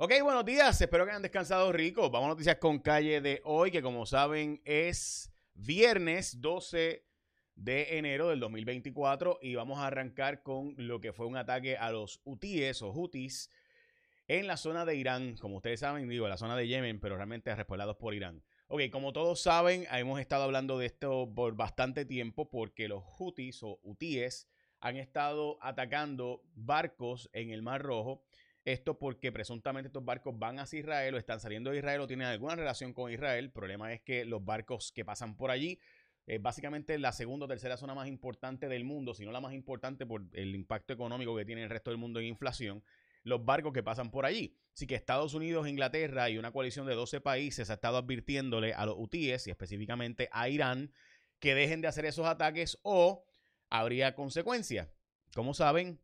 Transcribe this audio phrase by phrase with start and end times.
[0.00, 0.80] Ok, buenos días.
[0.80, 2.08] Espero que hayan descansado rico.
[2.08, 7.04] Vamos a noticias con calle de hoy, que como saben es viernes 12
[7.56, 11.90] de enero del 2024 y vamos a arrancar con lo que fue un ataque a
[11.90, 13.50] los hutíes o hutis
[14.28, 17.52] en la zona de Irán, como ustedes saben, digo, la zona de Yemen, pero realmente
[17.52, 18.44] respaldados por Irán.
[18.68, 23.64] Ok, como todos saben, hemos estado hablando de esto por bastante tiempo porque los hutis
[23.64, 28.22] o hutíes han estado atacando barcos en el Mar Rojo
[28.72, 32.26] esto porque presuntamente estos barcos van hacia Israel o están saliendo de Israel o tienen
[32.26, 33.46] alguna relación con Israel.
[33.46, 35.78] El problema es que los barcos que pasan por allí,
[36.26, 39.54] es básicamente la segunda o tercera zona más importante del mundo, si no la más
[39.54, 42.84] importante por el impacto económico que tiene el resto del mundo en inflación,
[43.24, 44.54] los barcos que pasan por allí.
[44.74, 48.84] Así que Estados Unidos, Inglaterra y una coalición de 12 países ha estado advirtiéndole a
[48.84, 50.92] los UTIs y específicamente a Irán
[51.38, 53.24] que dejen de hacer esos ataques o
[53.70, 54.88] habría consecuencias.
[55.34, 55.98] Como saben,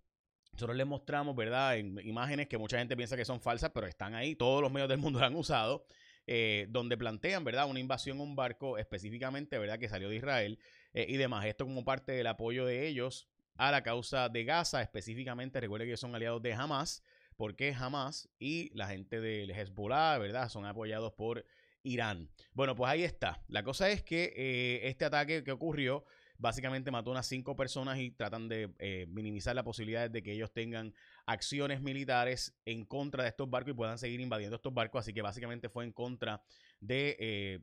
[0.54, 1.76] nosotros les mostramos, ¿verdad?
[1.76, 4.36] En imágenes que mucha gente piensa que son falsas, pero están ahí.
[4.36, 5.84] Todos los medios del mundo las han usado.
[6.26, 7.68] Eh, donde plantean, ¿verdad?
[7.68, 9.78] Una invasión a un barco específicamente, ¿verdad?
[9.78, 10.58] Que salió de Israel
[10.94, 11.44] eh, y demás.
[11.44, 15.60] Esto como parte del apoyo de ellos a la causa de Gaza, específicamente.
[15.60, 17.02] Recuerden que son aliados de Hamas,
[17.36, 20.48] porque Hamas y la gente del Hezbollah, ¿verdad?
[20.48, 21.44] Son apoyados por
[21.82, 22.30] Irán.
[22.54, 23.42] Bueno, pues ahí está.
[23.48, 26.04] La cosa es que eh, este ataque que ocurrió
[26.38, 30.52] básicamente mató unas cinco personas y tratan de eh, minimizar la posibilidad de que ellos
[30.52, 30.94] tengan
[31.26, 35.00] acciones militares en contra de estos barcos y puedan seguir invadiendo estos barcos.
[35.00, 36.42] Así que básicamente fue en contra
[36.80, 37.60] de eh,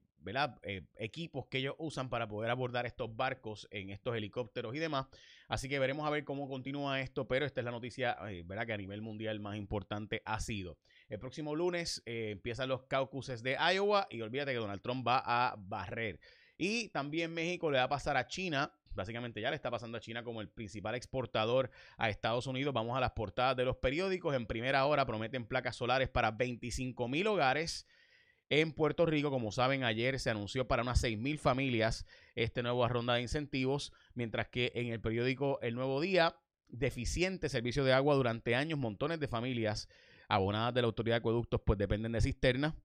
[0.63, 5.07] eh, equipos que ellos usan para poder abordar estos barcos en estos helicópteros y demás.
[5.47, 8.65] Así que veremos a ver cómo continúa esto, pero esta es la noticia ¿verdad?
[8.65, 10.77] que a nivel mundial más importante ha sido.
[11.09, 15.55] El próximo lunes empiezan los caucuses de Iowa y olvídate que Donald Trump va a
[15.57, 16.19] barrer.
[16.63, 18.71] Y también México le va a pasar a China.
[18.93, 22.71] Básicamente ya le está pasando a China como el principal exportador a Estados Unidos.
[22.71, 24.35] Vamos a las portadas de los periódicos.
[24.35, 27.87] En primera hora prometen placas solares para 25 mil hogares
[28.51, 29.31] en Puerto Rico.
[29.31, 33.91] Como saben, ayer se anunció para unas 6 mil familias este nuevo ronda de incentivos,
[34.13, 36.35] mientras que en el periódico El Nuevo Día,
[36.67, 39.89] deficiente servicio de agua durante años, montones de familias
[40.27, 42.75] abonadas de la Autoridad de Acueductos pues dependen de cisternas.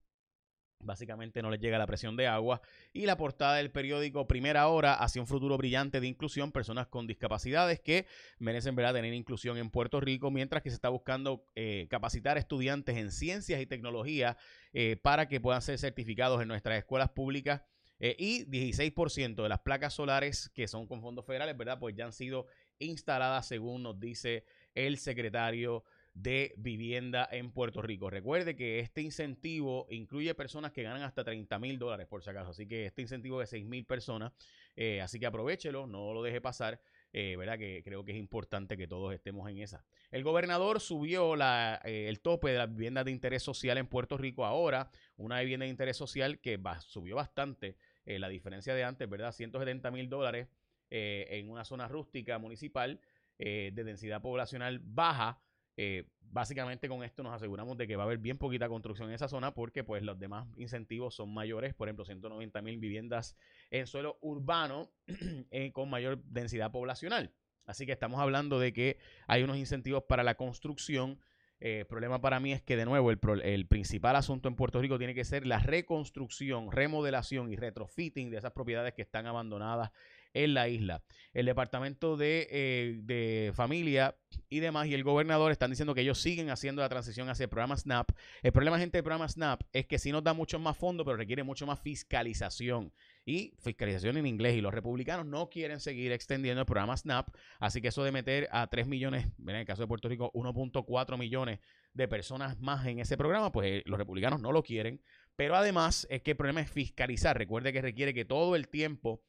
[0.79, 2.61] Básicamente no les llega la presión de agua.
[2.93, 7.07] Y la portada del periódico Primera Hora hacia un futuro brillante de inclusión, personas con
[7.07, 8.05] discapacidades que
[8.37, 8.93] merecen ¿verdad?
[8.93, 13.59] tener inclusión en Puerto Rico, mientras que se está buscando eh, capacitar estudiantes en ciencias
[13.59, 14.37] y tecnología
[14.73, 17.63] eh, para que puedan ser certificados en nuestras escuelas públicas.
[17.99, 21.79] Eh, y 16% de las placas solares que son con fondos federales, ¿verdad?
[21.79, 22.45] Pues ya han sido
[22.77, 24.45] instaladas según nos dice
[24.75, 25.83] el secretario
[26.21, 28.09] de vivienda en Puerto Rico.
[28.09, 32.49] Recuerde que este incentivo incluye personas que ganan hasta 30 mil dólares, por si acaso.
[32.49, 34.33] Así que este incentivo de 6 mil personas.
[34.75, 36.81] Eh, así que aprovechelo, no lo deje pasar.
[37.13, 37.57] Eh, ¿verdad?
[37.57, 39.85] Que creo que es importante que todos estemos en esa.
[40.11, 44.17] El gobernador subió la, eh, el tope de la vivienda de interés social en Puerto
[44.17, 49.31] Rico ahora, una vivienda de interés social que subió bastante la diferencia de antes, ¿verdad?
[49.31, 50.47] 170 mil dólares
[50.89, 53.01] en una zona rústica municipal
[53.37, 55.41] de densidad poblacional baja
[55.77, 59.15] eh, básicamente con esto nos aseguramos de que va a haber bien poquita construcción en
[59.15, 63.37] esa zona porque pues los demás incentivos son mayores, por ejemplo 190 mil viviendas
[63.71, 64.91] en suelo urbano
[65.51, 67.31] eh, con mayor densidad poblacional.
[67.65, 71.19] Así que estamos hablando de que hay unos incentivos para la construcción.
[71.59, 74.97] Eh, el problema para mí es que de nuevo el principal asunto en Puerto Rico
[74.97, 79.91] tiene que ser la reconstrucción, remodelación y retrofitting de esas propiedades que están abandonadas
[80.33, 81.03] en la isla.
[81.33, 84.15] El Departamento de, eh, de, Familia
[84.49, 87.49] y demás y el gobernador están diciendo que ellos siguen haciendo la transición hacia el
[87.49, 88.09] programa SNAP.
[88.41, 91.17] El problema, gente, del programa SNAP es que sí nos da mucho más fondo, pero
[91.17, 92.91] requiere mucho más fiscalización.
[93.23, 94.55] Y fiscalización en inglés.
[94.55, 97.27] Y los republicanos no quieren seguir extendiendo el programa SNAP.
[97.59, 101.17] Así que eso de meter a 3 millones, en el caso de Puerto Rico, 1.4
[101.17, 101.59] millones
[101.93, 105.01] de personas más en ese programa, pues eh, los republicanos no lo quieren.
[105.35, 107.37] Pero además es que el problema es fiscalizar.
[107.37, 109.21] Recuerde que requiere que todo el tiempo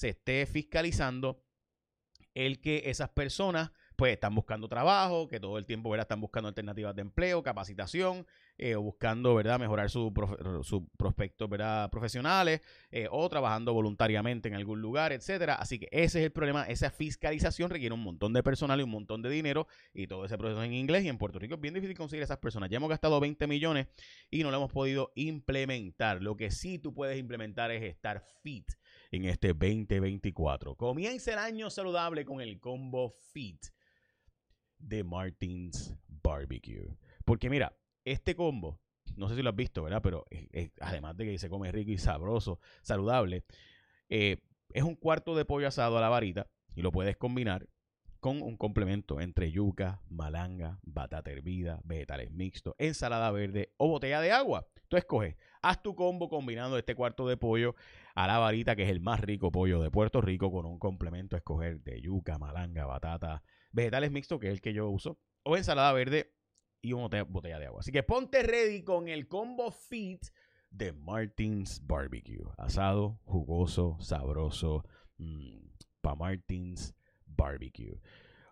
[0.00, 1.42] se esté fiscalizando
[2.34, 6.04] el que esas personas pues están buscando trabajo, que todo el tiempo ¿verdad?
[6.04, 9.60] están buscando alternativas de empleo, capacitación, eh, o buscando ¿verdad?
[9.60, 10.10] mejorar sus
[10.62, 11.50] su prospectos
[11.92, 15.56] profesionales, eh, o trabajando voluntariamente en algún lugar, etcétera.
[15.56, 18.90] Así que ese es el problema, esa fiscalización requiere un montón de personal y un
[18.90, 21.74] montón de dinero, y todo ese proceso en inglés, y en Puerto Rico es bien
[21.74, 22.70] difícil conseguir esas personas.
[22.70, 23.88] Ya hemos gastado 20 millones
[24.30, 26.22] y no lo hemos podido implementar.
[26.22, 28.66] Lo que sí tú puedes implementar es estar fit
[29.10, 30.76] en este 2024.
[30.76, 33.66] Comienza el año saludable con el combo Fit
[34.78, 36.96] de Martins Barbecue.
[37.24, 38.80] Porque mira, este combo,
[39.16, 40.02] no sé si lo has visto, ¿verdad?
[40.02, 40.24] Pero
[40.80, 43.44] además de que se come rico y sabroso, saludable,
[44.08, 44.38] eh,
[44.72, 47.68] es un cuarto de pollo asado a la varita y lo puedes combinar
[48.20, 54.30] con un complemento entre yuca, malanga, batata hervida, vegetales mixtos, ensalada verde o botella de
[54.30, 54.66] agua.
[54.88, 57.74] Tú escoges, haz tu combo combinando este cuarto de pollo
[58.14, 61.36] a la varita, que es el más rico pollo de Puerto Rico, con un complemento
[61.36, 63.42] a escoger de yuca, malanga, batata,
[63.72, 66.32] vegetales mixtos, que es el que yo uso, o ensalada verde
[66.82, 67.80] y una botella de agua.
[67.80, 70.22] Así que ponte ready con el combo fit
[70.70, 72.44] de Martins Barbecue.
[72.56, 74.84] Asado, jugoso, sabroso,
[75.18, 75.58] mm,
[76.00, 76.94] pa Martins
[77.26, 78.00] Barbecue.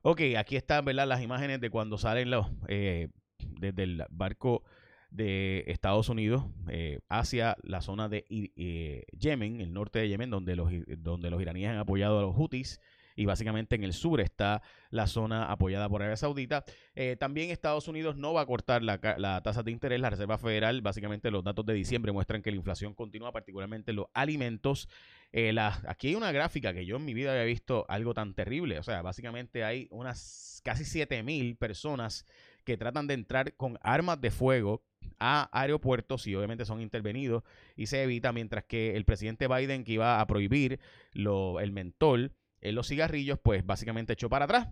[0.03, 3.09] Ok, aquí están las imágenes de cuando salen los, eh,
[3.39, 4.65] desde el barco
[5.11, 10.57] de Estados Unidos eh, hacia la zona de eh, Yemen, el norte de Yemen, donde
[10.57, 12.81] los, donde los iraníes han apoyado a los Houthis
[13.19, 16.65] y básicamente en el sur está la zona apoyada por Arabia Saudita.
[16.95, 19.01] Eh, también Estados Unidos no va a cortar la,
[19.43, 20.01] tasa de interés.
[20.01, 23.97] La Reserva Federal, básicamente los datos de diciembre muestran que la inflación continúa, particularmente en
[23.97, 24.89] los alimentos.
[25.33, 28.79] Aquí hay una gráfica que yo en mi vida había visto algo tan terrible.
[28.79, 32.25] O sea, básicamente hay unas casi 7 mil personas
[32.65, 34.85] que tratan de entrar con armas de fuego
[35.21, 37.43] a aeropuertos y obviamente son intervenidos
[37.77, 40.81] y se evita, mientras que el presidente Biden que iba a prohibir
[41.13, 44.69] lo, el mentol en los cigarrillos, pues básicamente echó para atrás.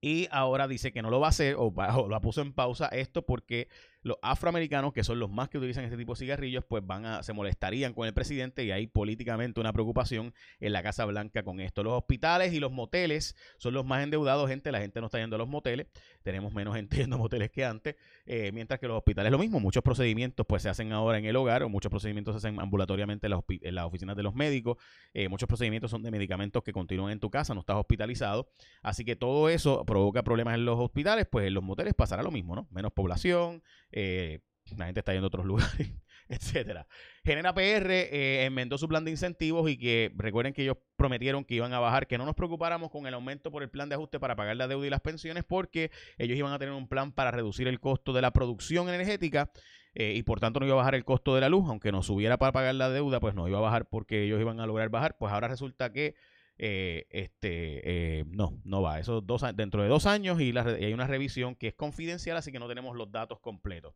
[0.00, 1.66] Y ahora dice que no lo va a hacer o,
[1.96, 3.68] o lo puso en pausa esto porque
[4.06, 7.24] los afroamericanos, que son los más que utilizan este tipo de cigarrillos, pues van a,
[7.24, 11.58] se molestarían con el presidente y hay políticamente una preocupación en la Casa Blanca con
[11.58, 11.82] esto.
[11.82, 14.70] Los hospitales y los moteles son los más endeudados, gente.
[14.70, 15.88] La gente no está yendo a los moteles.
[16.22, 17.96] Tenemos menos gente yendo a moteles que antes.
[18.26, 19.58] Eh, mientras que los hospitales lo mismo.
[19.58, 23.26] Muchos procedimientos pues se hacen ahora en el hogar o muchos procedimientos se hacen ambulatoriamente
[23.26, 24.76] en las, oficinas de los médicos.
[25.14, 28.48] Eh, muchos procedimientos son de medicamentos que continúan en tu casa, no estás hospitalizado.
[28.82, 32.30] Así que todo eso provoca problemas en los hospitales, pues en los moteles pasará lo
[32.30, 32.68] mismo, ¿no?
[32.70, 33.64] Menos población,
[33.96, 34.40] eh,
[34.76, 35.90] la gente está yendo a otros lugares,
[36.28, 36.86] etcétera.
[37.24, 41.54] Genera PR eh, enmendó su plan de incentivos y que recuerden que ellos prometieron que
[41.54, 44.20] iban a bajar, que no nos preocupáramos con el aumento por el plan de ajuste
[44.20, 47.30] para pagar la deuda y las pensiones, porque ellos iban a tener un plan para
[47.30, 49.50] reducir el costo de la producción energética
[49.94, 52.02] eh, y por tanto no iba a bajar el costo de la luz, aunque no
[52.02, 54.90] subiera para pagar la deuda, pues no iba a bajar porque ellos iban a lograr
[54.90, 55.16] bajar.
[55.16, 56.16] Pues ahora resulta que
[56.58, 58.98] eh, este, eh, no, no va.
[58.98, 62.58] Eso dos, dentro de dos años y, hay una revisión que es confidencial, así que
[62.58, 63.94] no tenemos los datos completos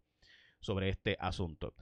[0.61, 1.75] sobre este asunto.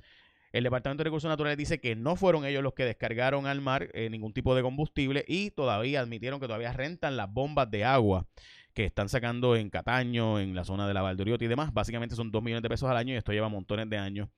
[0.53, 3.91] El Departamento de Recursos Naturales dice que no fueron ellos los que descargaron al mar
[3.93, 8.27] eh, ningún tipo de combustible y todavía admitieron que todavía rentan las bombas de agua
[8.73, 11.75] que están sacando en Cataño, en la zona de la Valdoriotti y demás.
[11.75, 14.29] Básicamente son dos millones de pesos al año y esto lleva montones de años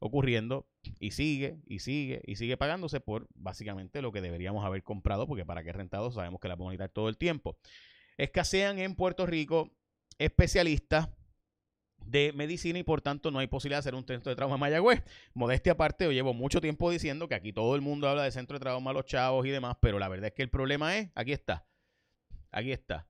[0.00, 0.66] ocurriendo
[0.98, 5.44] y sigue y sigue y sigue pagándose por básicamente lo que deberíamos haber comprado, porque
[5.44, 7.56] para qué rentado sabemos que la podemos necesitar todo el tiempo.
[8.16, 9.70] Escasean en Puerto Rico
[10.18, 11.08] especialistas
[12.04, 14.60] de medicina y por tanto no hay posibilidad de hacer un centro de trauma en
[14.60, 15.02] Mayagüez.
[15.34, 18.58] Modestia aparte, yo llevo mucho tiempo diciendo que aquí todo el mundo habla de centro
[18.58, 21.32] de trauma, los chavos y demás, pero la verdad es que el problema es, aquí
[21.32, 21.66] está,
[22.50, 23.06] aquí está.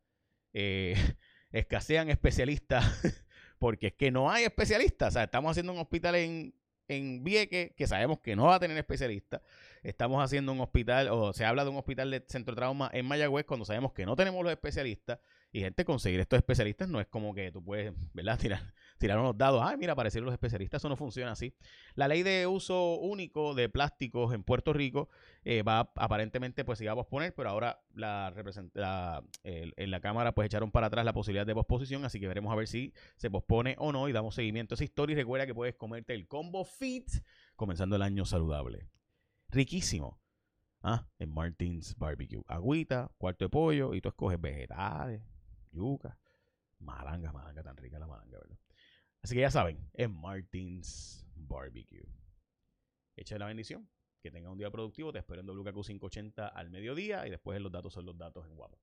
[0.52, 0.94] Eh,
[1.52, 2.84] escasean especialistas
[3.58, 5.08] porque es que no hay especialistas.
[5.08, 6.54] O sea, estamos haciendo un hospital en,
[6.90, 9.40] en Vieques, que sabemos que no va a tener especialistas.
[9.82, 13.06] Estamos haciendo un hospital, o se habla de un hospital de centro de trauma en
[13.06, 15.18] Mayagüez, cuando sabemos que no tenemos los especialistas.
[15.52, 18.38] Y gente, conseguir estos especialistas no es como que tú puedes, ¿verdad?
[18.40, 19.62] Tirar, tirar unos dados.
[19.64, 20.80] Ay, mira, aparecieron los especialistas.
[20.80, 21.54] Eso no funciona así.
[21.94, 25.08] La ley de uso único de plásticos en Puerto Rico
[25.44, 28.32] eh, va aparentemente, pues, se iba a posponer, pero ahora la,
[28.74, 32.04] la en la Cámara, pues, echaron para atrás la posibilidad de posposición.
[32.04, 34.84] Así que veremos a ver si se pospone o no y damos seguimiento a esa
[34.84, 35.14] historia.
[35.14, 37.08] Y recuerda que puedes comerte el combo fit
[37.56, 38.86] comenzando el año saludable.
[39.50, 40.20] Riquísimo.
[40.82, 42.42] Ah, en Martins Barbecue.
[42.46, 45.22] Agüita, cuarto de pollo y tú escoges vegetales,
[45.72, 46.18] yuca,
[46.78, 48.58] malanga, malanga, tan rica la malanga, ¿verdad?
[49.22, 52.08] Así que ya saben, en Martins Barbecue.
[53.16, 53.88] Echa la bendición.
[54.22, 55.12] Que tenga un día productivo.
[55.12, 58.54] Te espero en WKQ 580 al mediodía y después los datos son los datos en
[58.54, 58.78] Guapo.